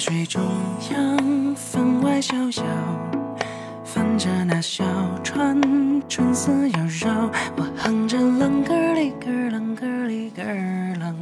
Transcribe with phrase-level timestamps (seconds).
[0.00, 0.42] 水中
[0.92, 2.64] 央，分外逍遥。
[3.84, 4.82] 翻着那小
[5.22, 5.60] 船，
[6.08, 7.30] 春色妖娆。
[7.54, 11.14] 我哼着啷个儿里个啷个儿里个啷，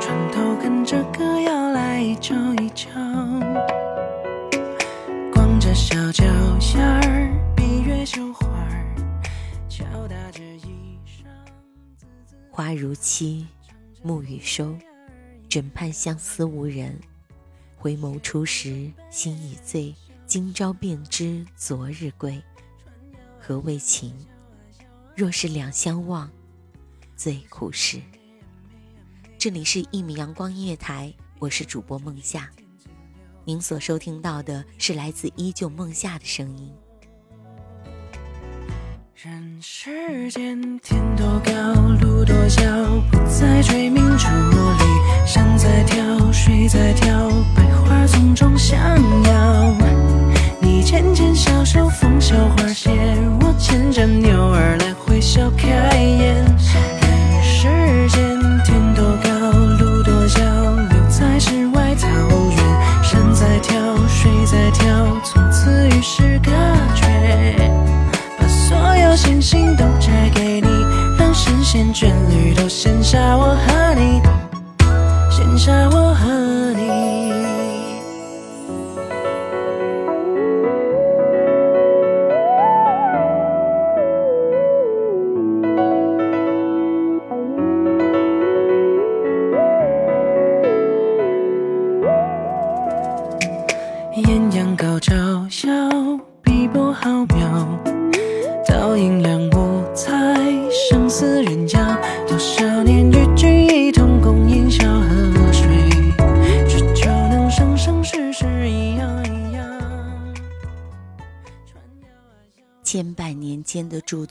[0.00, 2.88] 船头跟着歌谣来一瞧一瞧。
[5.34, 6.24] 光着小脚
[6.76, 8.94] 丫儿，闭月羞花儿，
[9.68, 11.26] 敲打着衣裳。
[12.52, 13.48] 花如期，
[14.00, 14.76] 暮雨收，
[15.48, 16.96] 枕畔相思无人。
[17.86, 19.94] 回眸初时心已醉，
[20.26, 22.42] 今朝便知昨日归。
[23.38, 24.12] 何为情？
[25.14, 26.28] 若是两相望，
[27.14, 28.00] 最苦时。
[29.38, 32.50] 这里是一米阳光音乐台，我是主播梦夏。
[33.44, 36.74] 您所收听到的是来自依旧梦夏的声音。
[39.14, 41.52] 人世间，天多高，
[42.00, 42.64] 路多小，
[43.12, 47.30] 不再追名逐利，山在跳，水在跳，
[48.06, 48.78] 丛中相
[49.24, 49.74] 邀。
[50.60, 52.90] 你牵牵小手，风笑花谢，
[53.40, 53.92] 我牵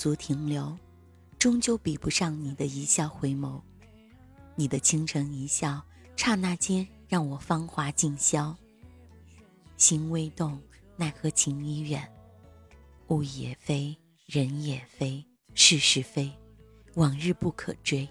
[0.06, 0.78] 足停留，
[1.40, 3.60] 终究比不上你的一笑回眸。
[4.54, 5.84] 你的倾城一笑，
[6.16, 8.56] 刹那间让我芳华尽消。
[9.78, 10.62] 心未动，
[10.96, 12.08] 奈何情已远。
[13.08, 16.32] 物也非，人也非，事是非，
[16.94, 18.08] 往日不可追。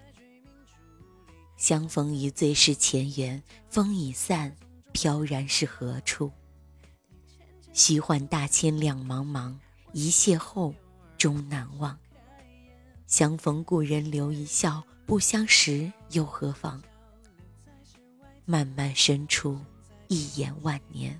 [1.55, 4.53] 相逢一醉是前缘，风已散，
[4.91, 6.29] 飘然是何处？
[7.71, 9.57] 虚幻大千两茫茫，
[9.93, 10.73] 一邂逅
[11.17, 11.97] 终难忘。
[13.07, 16.81] 相逢故人留一笑，不相识又何妨？
[18.45, 19.59] 漫漫深处，
[20.07, 21.19] 一眼万年。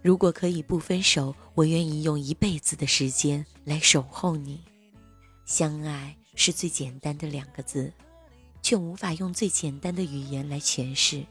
[0.00, 4.60] 如果可以不分手，我愿意用一辈子的时间来守候你。
[5.44, 7.92] 相爱是最简单的两个字，
[8.62, 11.24] 却无法用最简单的语言来诠释。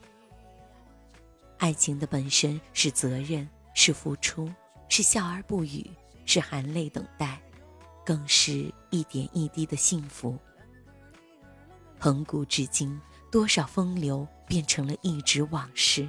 [1.56, 4.48] 爱情的本身是责任，是付出，
[4.88, 5.90] 是笑而不语，
[6.26, 7.40] 是含泪等待，
[8.08, 10.34] 更是一点一滴的幸福。
[11.98, 12.98] 恒古至今，
[13.30, 16.08] 多少风流变成了一纸往事。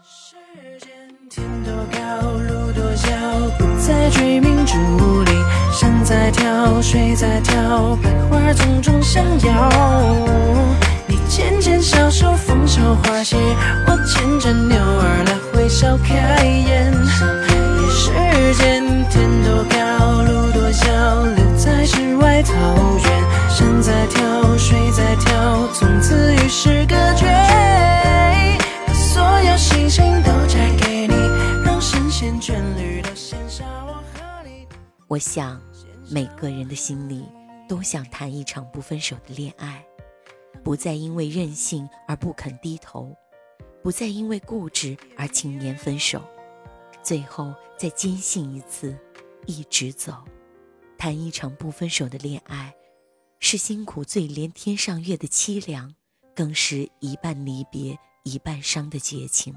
[0.00, 0.36] 世
[0.78, 0.88] 间
[1.28, 3.10] 天多高，路多小，
[3.58, 4.08] 不再
[6.30, 9.68] 跳，水在跳，百花丛中相邀。
[11.08, 13.36] 你渐渐消瘦，风收花谢，
[13.88, 16.94] 我牵着牛儿来回笑开颜。
[17.90, 18.97] 时间，
[22.38, 23.48] 世外桃源。
[23.50, 27.26] 山在跳，水在跳，从此与世隔绝。
[28.92, 31.14] 所有星星都摘给你，
[31.64, 34.68] 让神仙眷侣都羡煞我和你。
[35.08, 35.60] 我想，
[36.10, 37.24] 每个人的心里
[37.68, 39.84] 都想谈一场不分手的恋爱，
[40.62, 43.16] 不再因为任性而不肯低头，
[43.82, 46.22] 不再因为固执而轻言分手，
[47.02, 48.96] 最后再坚信一次，
[49.46, 50.12] 一直走，
[50.98, 52.74] 谈一场不分手的恋爱，
[53.38, 55.94] 是辛苦最连天上月的凄凉，
[56.34, 59.54] 更是一半离别一半伤的绝情。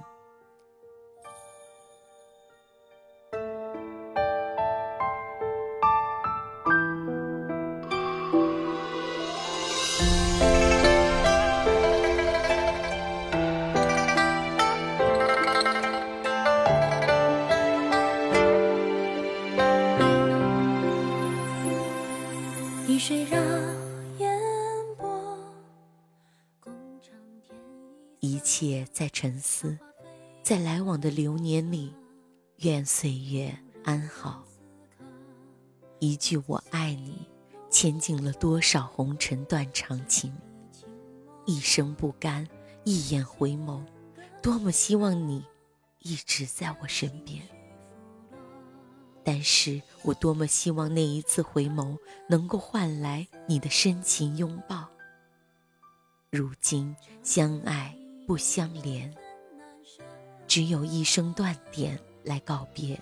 [29.11, 29.77] 沉思，
[30.43, 31.93] 在来往的流年里，
[32.57, 34.43] 愿岁月安好。
[35.99, 37.27] 一句“我爱你”，
[37.69, 40.35] 牵尽了多少红尘断肠情。
[41.45, 42.47] 一生不甘，
[42.83, 43.83] 一眼回眸，
[44.41, 45.45] 多么希望你
[45.99, 47.41] 一直在我身边。
[49.23, 51.95] 但是我多么希望那一次回眸
[52.27, 54.87] 能够换来你的深情拥抱。
[56.31, 57.95] 如今相爱
[58.31, 59.13] 不相连，
[60.47, 62.97] 只有一声断点来告别。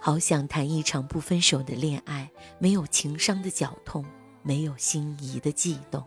[0.00, 2.28] 好想谈一场不分手的恋爱，
[2.58, 4.04] 没有情伤的绞痛，
[4.42, 6.04] 没有心仪的悸动。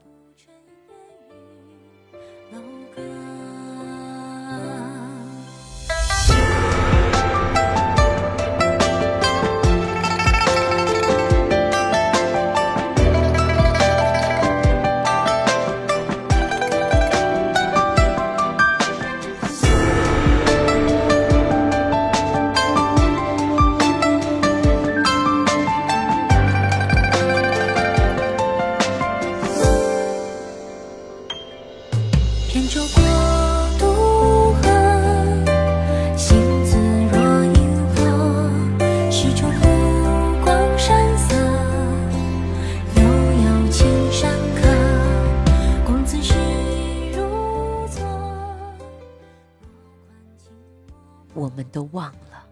[51.56, 52.46] 我们都忘了，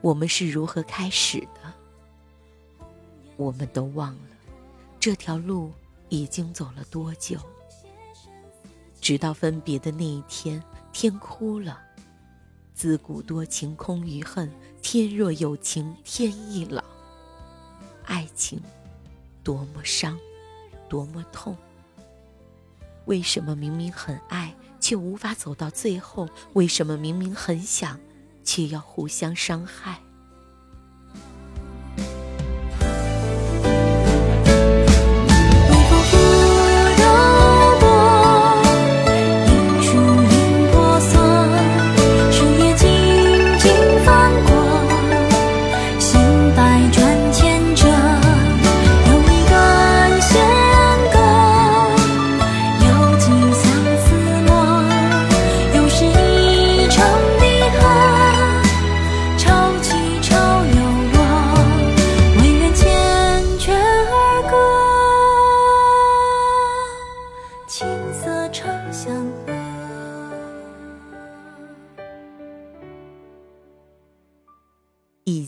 [0.00, 1.72] 我们是如何开始的。
[3.36, 4.20] 我们都忘了，
[5.00, 5.72] 这条路
[6.08, 7.36] 已经走了多久。
[9.00, 10.62] 直到分别的那一天，
[10.92, 11.80] 天哭了。
[12.74, 14.48] 自古多情空余恨，
[14.80, 16.84] 天若有情天亦老。
[18.04, 18.62] 爱情，
[19.42, 20.16] 多么伤，
[20.88, 21.56] 多么痛。
[23.06, 24.54] 为什么明明很爱，
[24.86, 26.28] 却无法走到最后？
[26.52, 27.98] 为什么明明很想，
[28.44, 30.00] 却要互相伤害？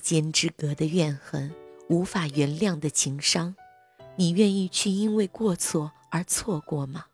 [0.09, 1.55] 间之隔的怨恨，
[1.91, 3.55] 无法原谅的情伤，
[4.17, 7.05] 你愿意去因为过错而错过吗？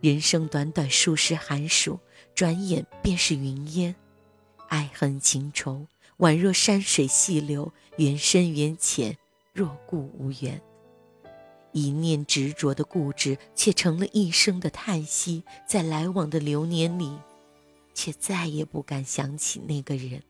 [0.00, 2.00] 人生短短数十寒暑，
[2.34, 3.94] 转眼便是云烟。
[4.66, 5.86] 爱恨情仇，
[6.18, 9.16] 宛若山水细流，缘深缘浅，
[9.52, 10.60] 若故无缘。
[11.70, 15.44] 一念执着的固执，却成了一生的叹息。
[15.68, 17.16] 在来往的流年里，
[17.94, 20.20] 却再也不敢想起那个人。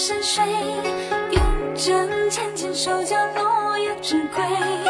[0.00, 0.42] 山水，
[1.30, 1.42] 拥
[1.74, 4.89] 枕浅浅，手教落叶知归。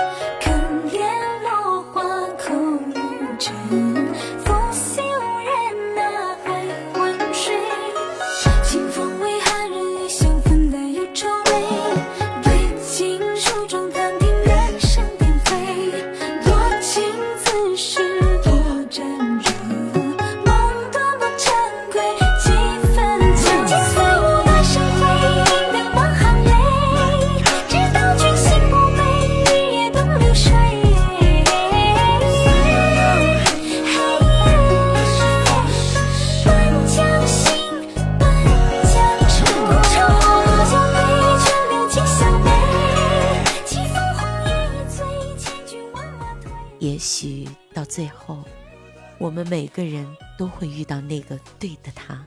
[49.40, 50.06] 们每个人
[50.37, 52.23] 都会遇到那个对的他。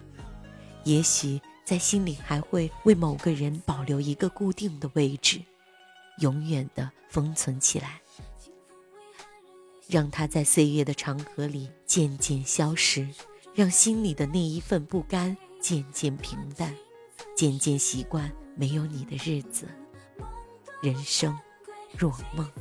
[0.84, 5.40] 也许在心里还会为某个人保留一个固定的位置，
[6.20, 8.02] 永远的封存起来，
[9.88, 13.08] 让他在岁月的长河里渐渐消失，
[13.54, 16.76] 让心里的那一份不甘渐渐平淡，
[17.36, 19.68] 渐渐习惯没有你的日子。
[20.82, 21.38] 人生
[21.98, 22.52] 若梦。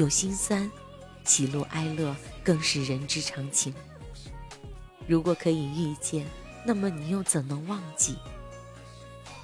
[0.00, 0.70] 有心酸，
[1.24, 3.74] 喜怒哀乐更是人之常情。
[5.06, 6.26] 如果可以遇见，
[6.64, 8.16] 那么你又怎能忘记？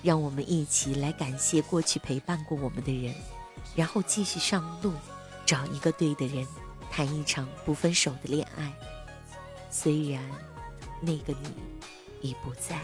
[0.03, 3.15] 让我们一起来感谢过去陪伴过我们的人，
[3.75, 4.95] 然后继续上路，
[5.45, 6.47] 找一个对的人，
[6.91, 8.73] 谈一场不分手的恋爱。
[9.71, 10.23] 虽然
[11.03, 12.81] 那个你已不在。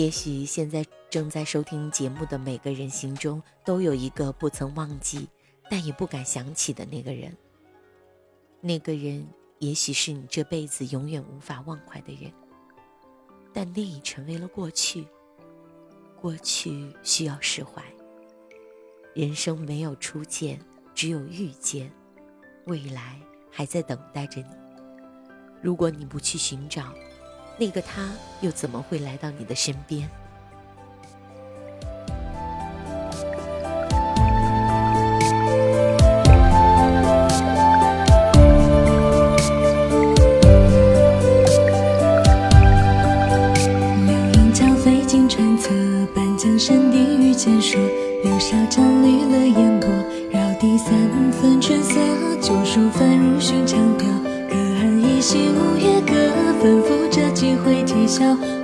[0.00, 5.28] 也许现在正在收听节目的每个人心中，都有一个不曾忘记，
[5.68, 7.36] 但也不敢想起的那个人。
[8.62, 9.28] 那个人，
[9.58, 12.32] 也许是你这辈子永远无法忘怀的人，
[13.52, 15.06] 但那已成为了过去。
[16.18, 17.84] 过去需要释怀。
[19.14, 20.58] 人生没有初见，
[20.94, 21.92] 只有遇见，
[22.64, 24.48] 未来还在等待着你。
[25.60, 26.94] 如果你不去寻找，
[27.60, 30.08] 那个他又怎么会来到你的身边？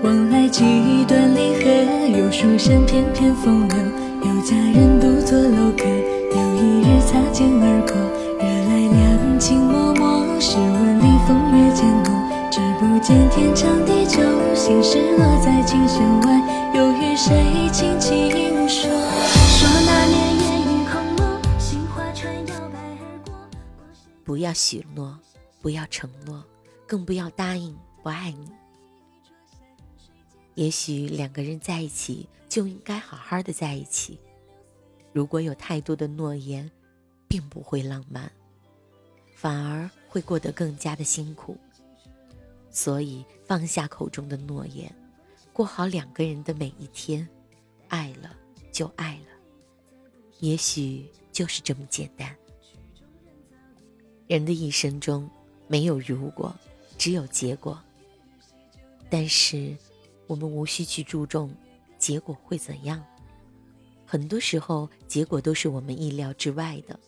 [0.03, 3.77] 往来几段离合，有书生翩翩风流，
[4.25, 5.85] 有佳人独坐楼阁。
[5.85, 7.95] 有一日擦肩而过，
[8.39, 12.15] 惹来两情脉脉，试问里风月渐浓。
[12.51, 14.21] 只不见天长地久，
[14.55, 16.27] 心事落在琴弦外，
[16.75, 18.31] 又与谁轻轻
[18.69, 18.91] 说？
[18.91, 23.33] 说那年烟雨空蒙，杏花船摇摆而过。
[24.25, 25.19] 不要许诺，
[25.63, 26.43] 不要承诺，
[26.87, 28.51] 更不要答应不爱你。
[30.57, 34.19] 也许两个人在一起就应该好好的在一起。
[35.13, 36.71] 如果有太多的诺言，
[37.29, 38.31] 并不会浪漫，
[39.35, 41.57] 反而会过得更加的辛苦。
[42.71, 44.95] 所以放下口中的诺言，
[45.53, 47.27] 过好两个人的每一天。
[47.89, 48.37] 爱了
[48.73, 49.29] 就爱了，
[50.41, 52.35] 也许就是这么简单。
[54.27, 55.31] 人的一生中
[55.69, 56.53] 没有如果，
[56.99, 57.81] 只有结果。
[59.09, 59.77] 但是
[60.27, 61.55] 我们无需去注重
[61.99, 63.05] 结果会怎样，
[64.05, 66.99] 很多时候结果都是我们意料之外的。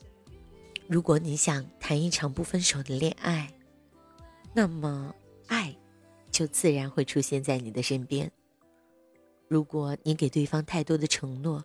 [0.87, 3.53] 如果你想谈一场不分手的恋爱，
[4.55, 5.15] 那么
[5.47, 5.77] 爱
[6.31, 8.31] 就自然会出现在你的身边。
[9.49, 11.63] 如果你给对方太多的承诺，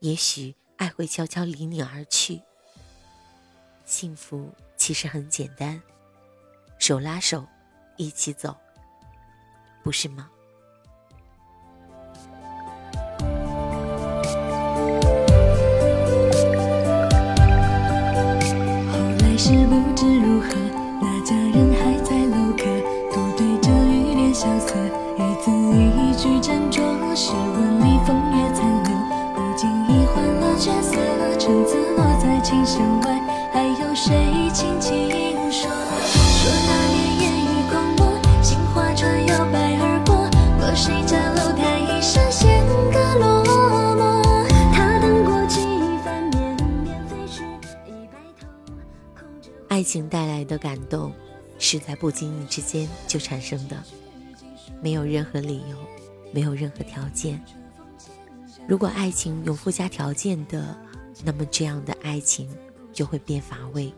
[0.00, 2.40] 也许爱会悄悄离你而去。
[3.84, 5.80] 幸福其实很简单，
[6.78, 7.46] 手拉手，
[7.96, 8.54] 一起走，
[9.82, 10.30] 不是吗？
[50.08, 51.12] 带来的感动，
[51.58, 53.76] 是在不经意之间就产生的。
[54.82, 55.76] 没有任何理由，
[56.32, 57.40] 没有任何条件。
[58.66, 60.76] 如果爱情有附加条件的，
[61.24, 62.48] 那么这样的爱情
[62.92, 63.92] 就会变乏味。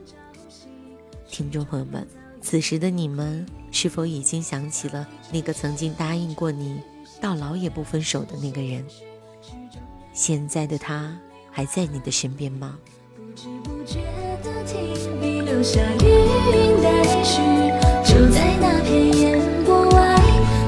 [1.28, 2.06] 听众朋友们，
[2.40, 6.80] 此时的你们是否已经想起了那个曾经答应过你
[7.20, 8.84] 到老也不分手的那个人？
[10.12, 11.18] 现在的他
[11.50, 12.78] 还在你的身边吗？
[15.58, 17.42] 留下余韵待续，
[18.04, 20.16] 就在那片烟波外，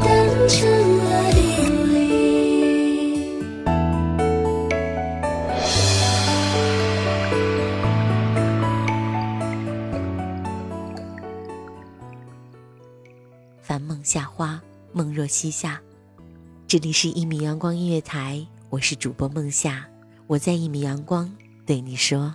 [0.03, 0.69] 淡成
[1.05, 1.41] 了叮
[1.87, 1.95] 咛。
[13.63, 14.61] 繁梦夏花，
[14.93, 15.81] 梦若西夏。
[16.67, 19.87] 这里是一米阳光音乐台，我是主播梦夏，
[20.27, 21.33] 我在一米阳光
[21.65, 22.35] 对你说。